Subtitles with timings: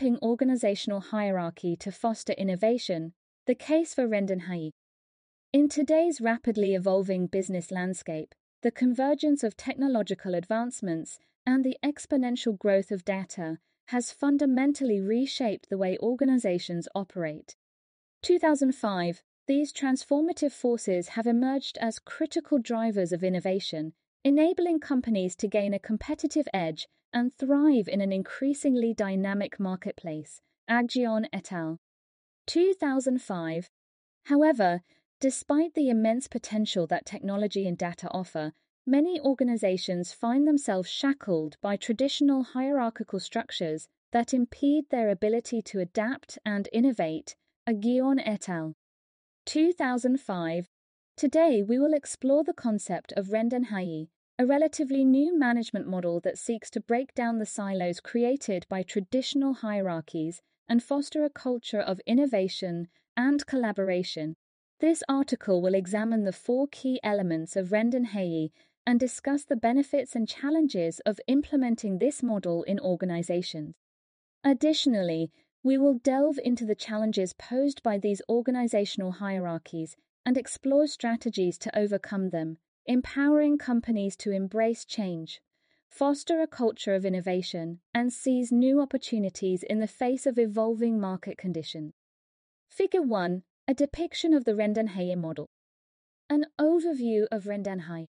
[0.00, 3.14] Organizational hierarchy to foster innovation,
[3.46, 4.70] the case for RenDanHeYi.
[5.52, 12.92] In today's rapidly evolving business landscape, the convergence of technological advancements and the exponential growth
[12.92, 17.56] of data has fundamentally reshaped the way organizations operate.
[18.22, 25.74] 2005, these transformative forces have emerged as critical drivers of innovation, enabling companies to gain
[25.74, 30.40] a competitive edge and thrive in an increasingly dynamic marketplace.
[30.68, 31.78] Aghion et al.
[32.46, 33.70] 2005.
[34.24, 34.82] However,
[35.20, 38.52] despite the immense potential that technology and data offer,
[38.86, 46.38] many organizations find themselves shackled by traditional hierarchical structures that impede their ability to adapt
[46.44, 47.36] and innovate.
[47.68, 48.74] Aghion et al.
[49.46, 50.68] 2005.
[51.16, 54.08] Today, we will explore the concept of RenDanHeYi,
[54.40, 59.52] a relatively new management model that seeks to break down the silos created by traditional
[59.52, 64.36] hierarchies and foster a culture of innovation and collaboration.
[64.78, 68.50] This article will examine the four key elements of RenDanHeYi
[68.86, 73.74] and discuss the benefits and challenges of implementing this model in organizations.
[74.44, 75.32] Additionally,
[75.64, 81.76] we will delve into the challenges posed by these organizational hierarchies and explore strategies to
[81.76, 85.42] overcome them empowering companies to embrace change,
[85.90, 91.36] foster a culture of innovation, and seize new opportunities in the face of evolving market
[91.36, 91.92] conditions.
[92.66, 95.50] Figure 1 A depiction of the RenDanHeYi model.
[96.30, 98.06] An overview of RenDanHeYi.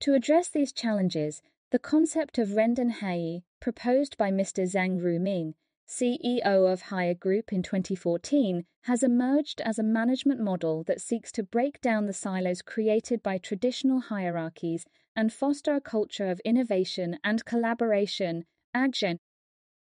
[0.00, 4.64] To address these challenges, the concept of RenDanHeYi, proposed by Mr.
[4.64, 5.54] Zhang Ruimin,
[5.88, 11.42] CEO of Haier Group in 2014, has emerged as a management model that seeks to
[11.42, 17.44] break down the silos created by traditional hierarchies and foster a culture of innovation and
[17.44, 18.44] collaboration.
[18.74, 19.18] Aghion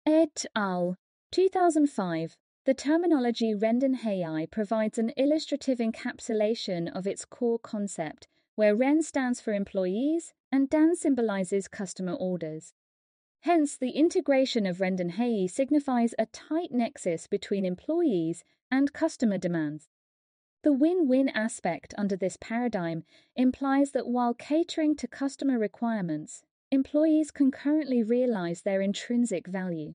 [0.04, 0.96] et al.
[1.30, 2.36] 2005.
[2.64, 9.54] The terminology RenDanHeYi provides an illustrative encapsulation of its core concept, where Ren stands for
[9.54, 12.74] employees and Dan symbolizes customer orders.
[13.42, 19.88] Hence, the integration of RenDanHeYi signifies a tight nexus between employees and customer demands.
[20.62, 23.02] The win win aspect under this paradigm
[23.34, 29.94] implies that while catering to customer requirements, employees concurrently realize their intrinsic value.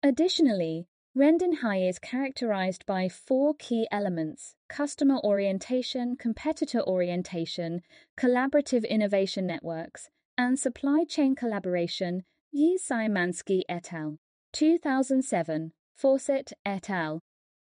[0.00, 0.86] Additionally,
[1.16, 7.82] RenDanHeYi is characterized by four key elements customer orientation, competitor orientation,
[8.16, 14.18] collaborative innovation networks, and supply chain collaboration Yi Szymanski et al.
[14.54, 17.20] 2007, Fawcett et al.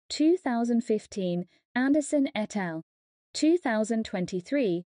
[0.09, 1.45] 2015,
[1.75, 2.83] Anderson et al.
[3.33, 4.85] 2023.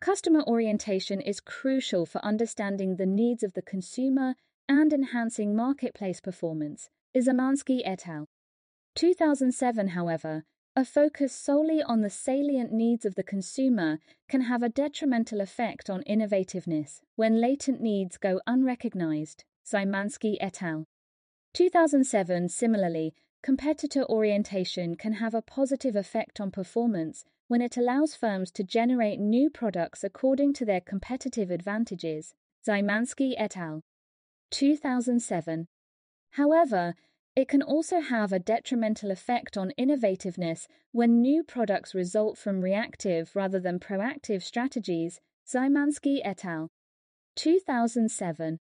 [0.00, 4.34] Customer orientation is crucial for understanding the needs of the consumer
[4.68, 6.90] and enhancing marketplace performance.
[7.16, 8.28] Szymanski et al.
[8.94, 10.44] 2007, however,
[10.76, 13.98] a focus solely on the salient needs of the consumer
[14.28, 19.44] can have a detrimental effect on innovativeness when latent needs go unrecognized.
[19.66, 20.86] Szymanski et al.
[21.54, 28.52] 2007 Similarly, competitor orientation can have a positive effect on performance when it allows firms
[28.52, 32.34] to generate new products according to their competitive advantages.
[32.66, 33.82] Szymanski et al.
[34.50, 35.66] 2007.
[36.32, 36.94] However,
[37.36, 43.34] it can also have a detrimental effect on innovativeness when new products result from reactive
[43.34, 45.20] rather than proactive strategies.
[45.46, 46.70] Szymanski et al.
[47.36, 48.58] 2007.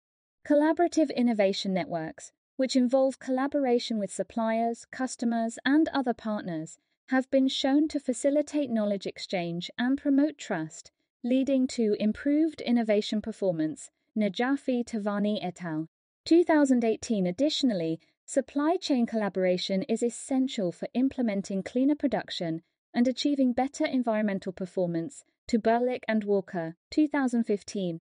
[0.46, 6.78] Collaborative innovation networks, which involve collaboration with suppliers, customers, and other partners,
[7.08, 10.90] have been shown to facilitate knowledge exchange and promote trust,
[11.22, 13.90] leading to improved innovation performance.
[14.16, 15.88] Najafi Tavani et al.
[16.24, 22.60] 2018 Additionally, Supply chain collaboration is essential for implementing cleaner production
[22.92, 25.22] and achieving better environmental performance.
[25.46, 28.00] To Berlick and Walker, 2015.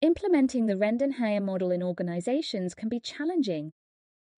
[0.00, 3.70] implementing the RenDanHeYi model in organizations can be challenging.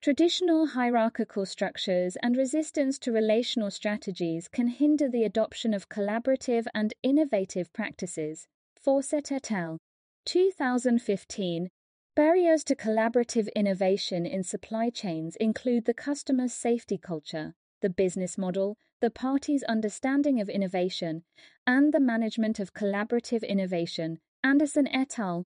[0.03, 6.93] Traditional hierarchical structures and resistance to relational strategies can hinder the adoption of collaborative and
[7.03, 8.47] innovative practices.
[8.77, 9.79] Fawcett et al.
[10.27, 11.71] 2015
[12.19, 18.77] Barriers to collaborative innovation in supply chains include the customer's safety culture, the business model,
[19.01, 21.23] the parties' understanding of innovation,
[21.65, 24.19] and the management of collaborative innovation.
[24.43, 25.45] Anderson et al.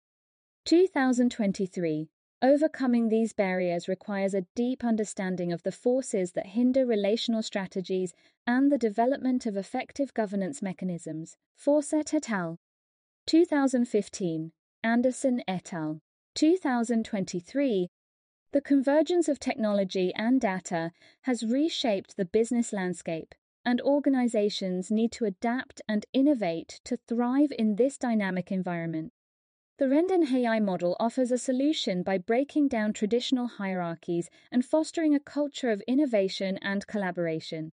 [0.65, 2.09] 2023.
[2.41, 8.15] Overcoming these barriers requires a deep understanding of the forces that hinder relational strategies
[8.47, 11.37] and the development of effective governance mechanisms.
[11.55, 12.57] Fawcett et al.
[13.27, 14.53] 2015.
[14.83, 16.01] Anderson et al.
[16.35, 17.89] 2023,
[18.53, 20.93] the convergence of technology and data
[21.23, 23.35] has reshaped the business landscape,
[23.65, 29.13] and organizations need to adapt and innovate to thrive in this dynamic environment.
[29.79, 35.71] The RenDanHeYi model offers a solution by breaking down traditional hierarchies and fostering a culture
[35.71, 37.73] of innovation and collaboration.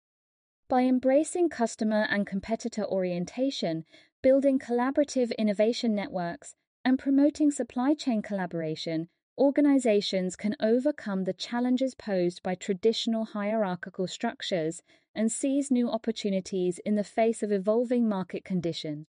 [0.68, 3.86] By embracing customer and competitor orientation,
[4.22, 9.08] building collaborative innovation networks, and promoting supply chain collaboration,
[9.38, 14.82] organizations can overcome the challenges posed by traditional hierarchical structures
[15.16, 19.08] and seize new opportunities in the face of evolving market conditions.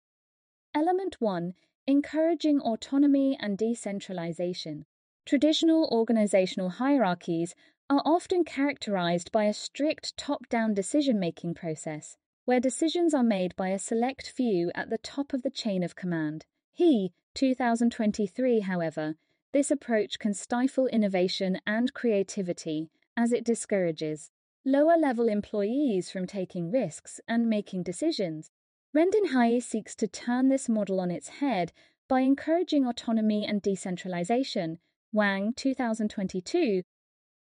[0.74, 1.54] Element 1
[1.88, 4.86] Encouraging autonomy and decentralization.
[5.26, 7.56] Traditional organizational hierarchies
[7.90, 13.56] are often characterized by a strict top down decision making process, where decisions are made
[13.56, 16.46] by a select few at the top of the chain of command.
[16.72, 19.16] He, 2023, however,
[19.54, 24.30] this approach can stifle innovation and creativity as it discourages
[24.66, 28.52] lower level employees from taking risks and making decisions.
[28.94, 31.72] RenDanHeYi seeks to turn this model on its head
[32.10, 34.80] by encouraging autonomy and decentralization.
[35.14, 36.84] Wang, 2022,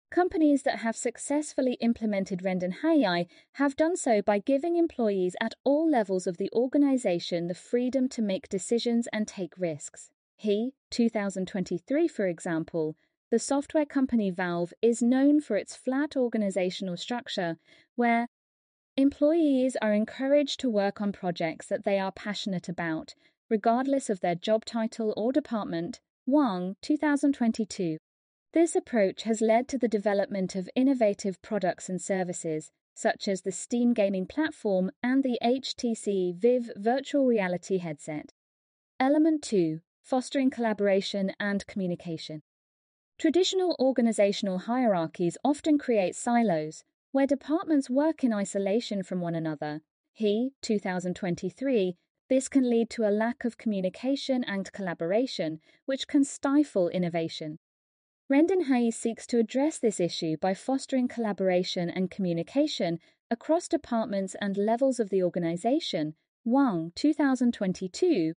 [0.10, 6.26] Companies that have successfully implemented RenDanHeYi have done so by giving employees at all levels
[6.26, 10.10] of the organization the freedom to make decisions and take risks.
[10.38, 12.96] He, 2023, for example,
[13.30, 17.58] the software company Valve is known for its flat organizational structure
[17.96, 18.28] where
[18.96, 23.14] employees are encouraged to work on projects that they are passionate about,
[23.50, 26.00] regardless of their job title or department.
[26.26, 27.98] Wang, 2022.
[28.58, 33.52] This approach has led to the development of innovative products and services, such as the
[33.52, 38.34] Steam gaming platform and the HTC Vive virtual reality headset.
[39.00, 42.42] Element 2 Fostering collaboration and communication.
[43.20, 49.82] Traditional organizational hierarchies often create silos, where departments work in isolation from one another.
[50.14, 51.96] He, 2023,
[52.28, 57.60] this can lead to a lack of communication and collaboration, which can stifle innovation.
[58.30, 63.00] RenDanHeYi seeks to address this issue by fostering collaboration and communication
[63.32, 66.14] across departments and levels of the organization.
[66.44, 68.34] Wang, 2022.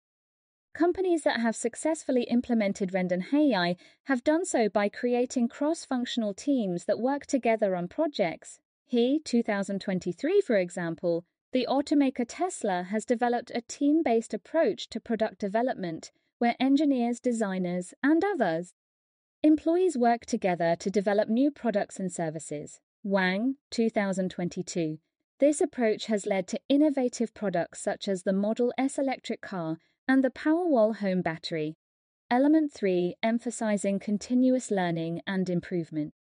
[0.76, 7.00] Companies that have successfully implemented RenDanHeYi have done so by creating cross functional teams that
[7.00, 8.60] work together on projects.
[8.86, 15.40] He, 2023, for example, the automaker Tesla has developed a team based approach to product
[15.40, 18.74] development where engineers, designers, and others
[19.42, 22.82] Employees work together to develop new products and services.
[23.04, 24.98] Wang, 2022.
[25.40, 29.78] This approach has led to innovative products such as the Model S electric car
[30.10, 31.78] and the Powerwall home battery.
[32.30, 36.14] Element 3 emphasizing continuous learning and improvement.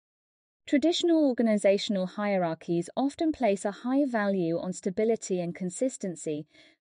[0.64, 6.46] Traditional organizational hierarchies often place a high value on stability and consistency,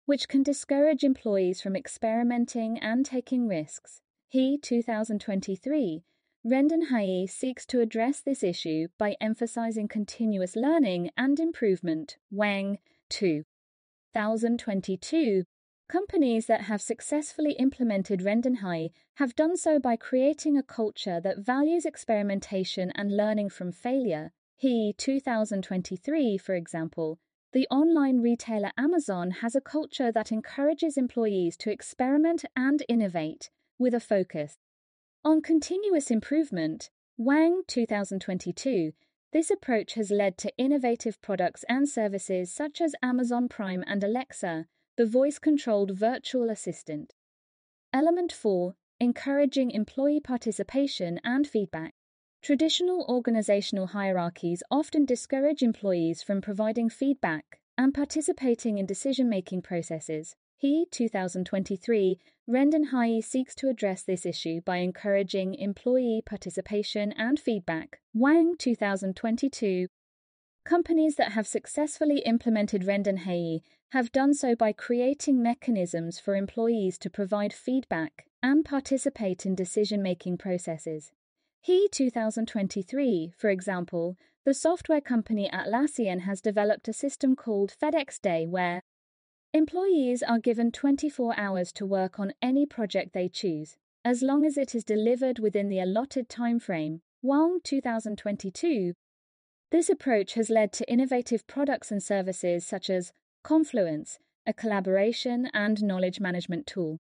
[0.06, 4.02] which can discourage employees from experimenting and taking risks.
[4.28, 6.04] He, 2023,
[6.48, 12.16] RenDanHeYi seeks to address this issue by emphasizing continuous learning and improvement.
[12.32, 12.78] Wang
[13.10, 15.44] 2022.
[15.90, 21.86] Companies that have successfully implemented RenDanHeYi have done so by creating a culture that values
[21.86, 24.32] experimentation and learning from failure.
[24.56, 27.20] He 2023, for example,
[27.52, 33.94] the online retailer Amazon has a culture that encourages employees to experiment and innovate with
[33.94, 34.58] a focus
[35.24, 38.94] on continuous improvement, Wang 2022,
[39.34, 44.68] this approach has led to innovative products and services such as Amazon Prime and Alexa,
[44.96, 47.14] the voice controlled virtual assistant.
[47.94, 51.94] Element 4 Encouraging employee participation and feedback.
[52.42, 60.36] Traditional organizational hierarchies often discourage employees from providing feedback and participating in decision making processes.
[60.60, 62.18] He, 2023,
[62.50, 68.00] RenDanHeYi seeks to address this issue by encouraging employee participation and feedback.
[68.16, 69.86] Wang, 2022.
[70.66, 73.60] Companies that have successfully implemented RenDanHeYi
[73.92, 80.02] have done so by creating mechanisms for employees to provide feedback and participate in decision
[80.02, 81.12] making processes.
[81.62, 88.48] He 2023, for example, the software company Atlassian has developed a system called FedEx Day
[88.48, 88.82] where
[89.54, 94.58] Employees are given 24 hours to work on any project they choose, as long as
[94.58, 97.00] it is delivered within the allotted timeframe.
[97.22, 98.94] Wang 2022.
[99.72, 103.12] This approach has led to innovative products and services such as
[103.44, 107.00] Confluence, a collaboration and knowledge management tool.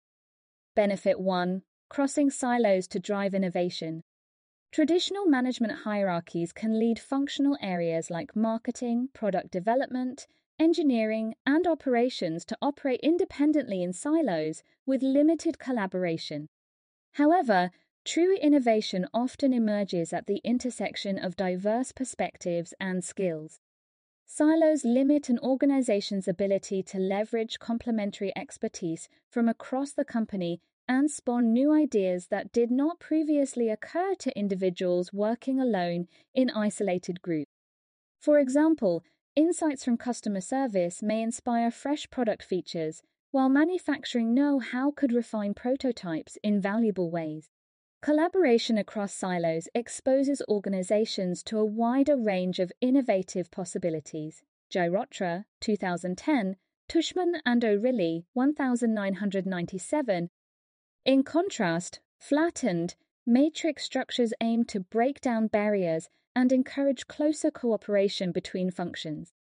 [0.75, 4.01] Benefit 1 Crossing silos to drive innovation.
[4.71, 10.27] Traditional management hierarchies can lead functional areas like marketing, product development,
[10.59, 16.47] engineering, and operations to operate independently in silos with limited collaboration.
[17.13, 17.71] However,
[18.05, 23.59] true innovation often emerges at the intersection of diverse perspectives and skills.
[24.25, 31.53] Silos limit an organization's ability to leverage complementary expertise from across the company and spawn
[31.53, 37.51] new ideas that did not previously occur to individuals working alone in isolated groups.
[38.19, 39.03] For example,
[39.35, 45.55] Insights from customer service may inspire fresh product features, while manufacturing know how could refine
[45.55, 47.49] prototypes in valuable ways.
[47.99, 54.43] Collaboration across silos exposes organizations to a wider range of innovative possibilities.
[54.71, 60.29] Girotra, 2010, Tushman and O'Reilly, 1997.
[61.05, 62.93] In contrast, flattened,
[63.25, 69.33] matrix structures aim to break down barriers and encourage closer cooperation between functions.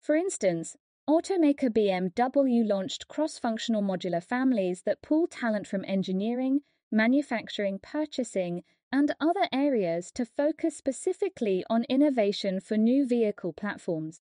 [0.00, 0.76] For instance,
[1.08, 9.14] automaker BMW launched cross functional modular families that pool talent from engineering, manufacturing, purchasing, and
[9.20, 14.20] other areas to focus specifically on innovation for new vehicle platforms.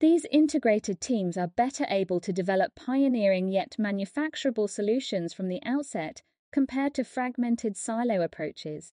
[0.00, 6.22] These integrated teams are better able to develop pioneering yet manufacturable solutions from the outset
[6.52, 8.92] compared to fragmented silo approaches.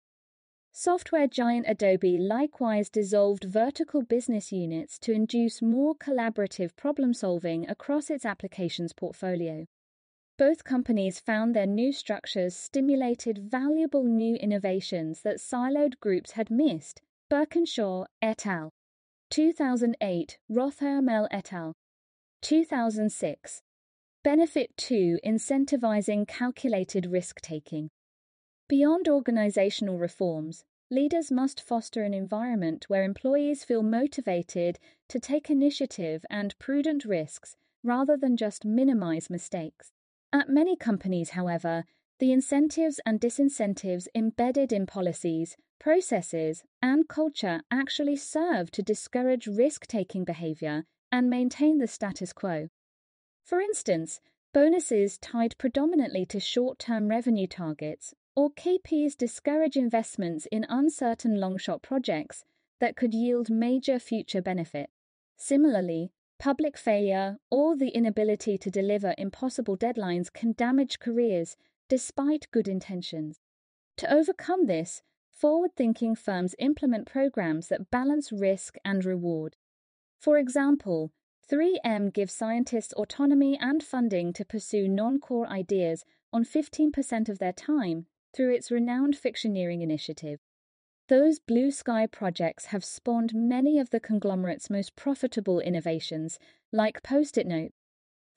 [0.80, 8.12] Software giant Adobe likewise dissolved vertical business units to induce more collaborative problem solving across
[8.12, 9.66] its applications portfolio.
[10.38, 17.02] Both companies found their new structures stimulated valuable new innovations that siloed groups had missed.
[17.28, 18.70] Birkinshaw et al.
[19.32, 21.74] 2008, Rothaermel et al.
[22.44, 23.64] 2006.
[24.24, 27.90] Benefit 2 Incentivizing Calculated Risk Taking.
[28.70, 36.26] Beyond organizational reforms, leaders must foster an environment where employees feel motivated to take initiative
[36.30, 39.94] and prudent risks rather than just minimize mistakes.
[40.34, 41.86] At many companies, however,
[42.20, 49.88] the incentives and disincentives embedded in policies, processes, and culture actually serve to discourage risk
[49.88, 52.68] taking behavior and maintain the status quo.
[53.46, 54.20] For instance,
[54.54, 61.58] bonuses tied predominantly to short term revenue targets or KPs discourage investments in uncertain long
[61.58, 62.44] shot projects
[62.80, 64.92] that could yield major future benefit.
[65.38, 71.58] Similarly, public failure or the inability to deliver impossible deadlines can damage careers
[71.90, 73.40] despite good intentions.
[73.98, 75.02] To overcome this,
[75.32, 79.56] forward thinking firms implement programs that balance risk and reward.
[80.20, 81.12] For example,
[81.52, 87.54] 3M gives scientists autonomy and funding to pursue non core ideas on 15% of their
[87.54, 88.06] time
[88.38, 90.40] through its renowned Fictioneering initiative.
[91.10, 96.38] Those blue sky projects have spawned many of the conglomerate's most profitable innovations,
[96.72, 97.72] like Post it Note.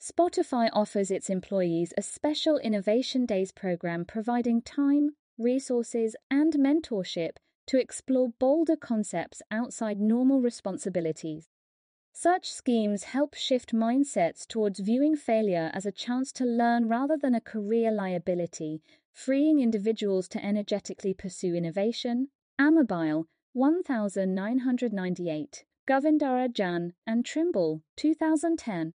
[0.01, 7.33] Spotify offers its employees a special Innovation Days program providing time, resources, and mentorship
[7.67, 11.51] to explore bolder concepts outside normal responsibilities.
[12.13, 17.35] Such schemes help shift mindsets towards viewing failure as a chance to learn rather than
[17.35, 22.29] a career liability, freeing individuals to energetically pursue innovation.
[22.61, 28.93] Amabile, 1998, Govindarajan and Trimble, 2010.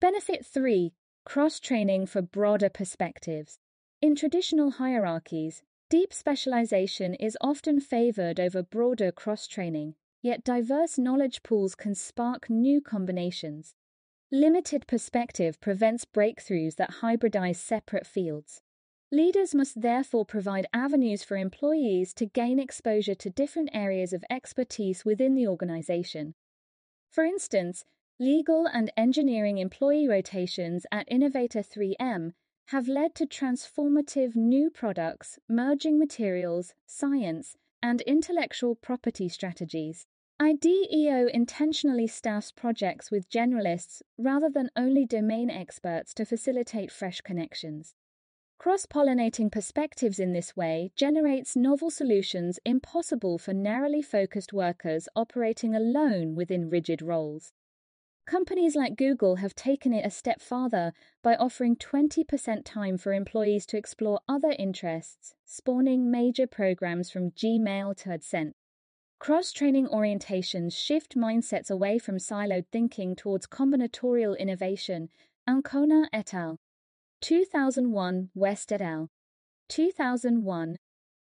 [0.00, 0.92] Benefit 3
[1.24, 3.58] Cross training for broader perspectives.
[4.00, 11.42] In traditional hierarchies, deep specialization is often favored over broader cross training, yet diverse knowledge
[11.42, 13.74] pools can spark new combinations.
[14.30, 18.62] Limited perspective prevents breakthroughs that hybridize separate fields.
[19.10, 25.02] Leaders must therefore provide avenues for employees to gain exposure to different areas of expertise
[25.02, 26.34] within the organization.
[27.08, 27.84] For instance,
[28.18, 32.32] legal and engineering employee rotations at Innovator 3M
[32.66, 40.06] have led to transformative new products, merging materials, science, and intellectual property strategies.
[40.38, 47.94] IDEO intentionally staffs projects with generalists rather than only domain experts to facilitate fresh connections.
[48.58, 55.76] Cross pollinating perspectives in this way generates novel solutions impossible for narrowly focused workers operating
[55.76, 57.52] alone within rigid roles.
[58.26, 63.64] Companies like Google have taken it a step farther by offering 20% time for employees
[63.66, 68.54] to explore other interests, spawning major programs from Gmail to AdSense.
[69.20, 75.08] Cross training orientations shift mindsets away from siloed thinking towards combinatorial innovation.
[75.46, 76.58] Ancona et al.
[77.20, 79.08] 2001 West et al.
[79.68, 80.76] 2001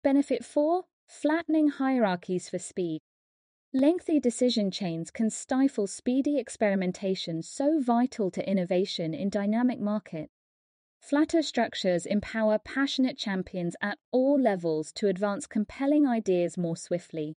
[0.04, 3.00] Benefit 4 Flattening hierarchies for speed.
[3.72, 10.32] Lengthy decision chains can stifle speedy experimentation so vital to innovation in dynamic markets.
[11.00, 17.36] Flatter structures empower passionate champions at all levels to advance compelling ideas more swiftly.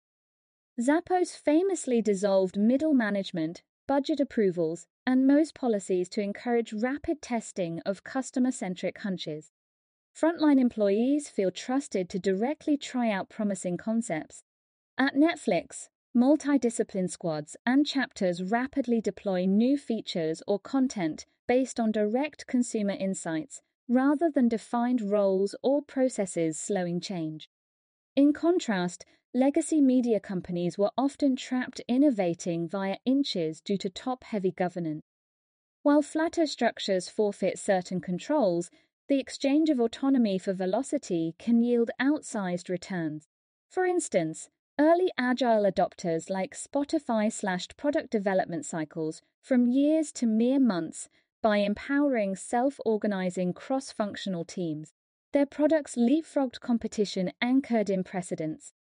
[0.79, 8.03] Zappos famously dissolved middle management, budget approvals, and most policies to encourage rapid testing of
[8.03, 9.51] customer centric hunches.
[10.15, 14.43] Frontline employees feel trusted to directly try out promising concepts.
[14.97, 22.45] At Netflix, Multidiscipline squads and chapters rapidly deploy new features or content based on direct
[22.47, 27.49] consumer insights rather than defined roles or processes slowing change.
[28.15, 34.51] In contrast, legacy media companies were often trapped innovating via inches due to top heavy
[34.51, 35.01] governance.
[35.83, 38.69] While flatter structures forfeit certain controls,
[39.07, 43.27] the exchange of autonomy for velocity can yield outsized returns.
[43.69, 44.49] For instance,
[44.81, 51.07] Early agile adopters like Spotify slashed product development cycles from years to mere months
[51.43, 54.93] by empowering self organizing cross functional teams.
[55.33, 58.73] Their products leapfrogged competition anchored in precedents.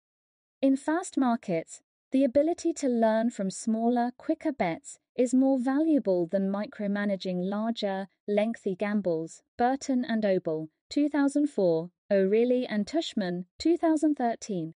[0.62, 6.50] In fast markets, the ability to learn from smaller, quicker bets is more valuable than
[6.50, 9.42] micromanaging larger, lengthy gambles.
[9.58, 14.72] Burton and Obel, 2004, O'Reilly and Tushman, 2013.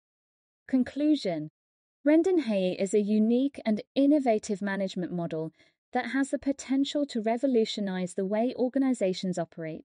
[0.66, 1.50] Conclusion
[2.06, 5.52] RenDanHeYi is a unique and innovative management model
[5.92, 9.84] that has the potential to revolutionize the way organizations operate.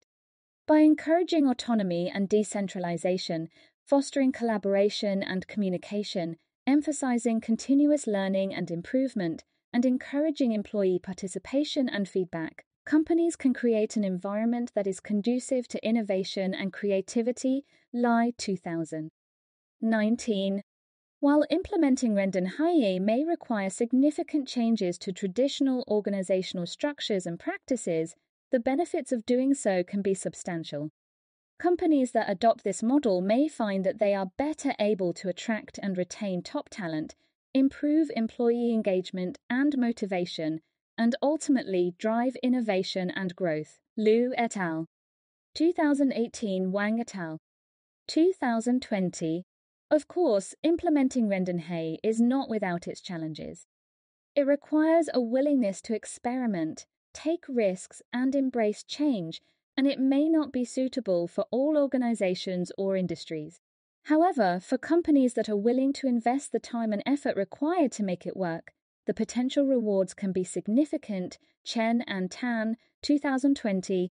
[0.65, 3.49] By encouraging autonomy and decentralization,
[3.85, 12.63] fostering collaboration and communication, emphasizing continuous learning and improvement, and encouraging employee participation and feedback,
[12.85, 17.65] companies can create an environment that is conducive to innovation and creativity.
[17.91, 19.11] Lie 2000.
[19.81, 20.63] 19.
[21.19, 22.47] While implementing Rendon
[22.99, 28.15] may require significant changes to traditional organizational structures and practices,
[28.53, 30.91] the benefits of doing so can be substantial.
[31.57, 35.97] Companies that adopt this model may find that they are better able to attract and
[35.97, 37.15] retain top talent,
[37.55, 40.61] improve employee engagement and motivation,
[40.99, 43.79] and ultimately drive innovation and growth.
[43.97, 44.85] Liu et al.
[45.55, 47.39] 2018 Wang et al.
[48.07, 49.43] 2020
[49.89, 53.67] of course, implementing RenDanHeYi is not without its challenges.
[54.35, 59.41] It requires a willingness to experiment, take risks, and embrace change,
[59.77, 63.59] and it may not be suitable for all organizations or industries.
[64.03, 68.25] However, for companies that are willing to invest the time and effort required to make
[68.25, 68.73] it work,
[69.05, 71.37] the potential rewards can be significant.
[71.63, 74.11] Chen and Tan, 2020.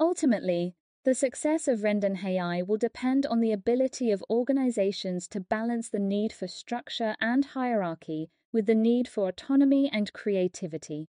[0.00, 5.98] Ultimately, the success of RenDanHeYi will depend on the ability of organizations to balance the
[5.98, 11.08] need for structure and hierarchy with the need for autonomy and creativity.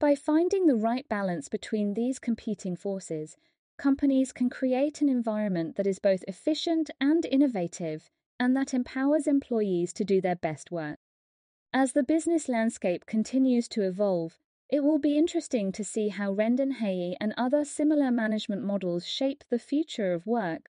[0.00, 3.36] By finding the right balance between these competing forces,
[3.76, 9.92] companies can create an environment that is both efficient and innovative and that empowers employees
[9.92, 10.98] to do their best work.
[11.74, 14.38] As the business landscape continues to evolve,
[14.70, 19.58] it will be interesting to see how RenDanHeYi and other similar management models shape the
[19.58, 20.69] future of work.